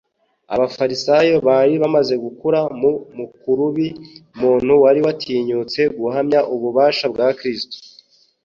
[0.53, 3.87] Abafarisayo bari bamaze gukura mu mukurubi
[4.33, 7.75] umuntu wari watinyutse guhamya ububasha bwa Kristo.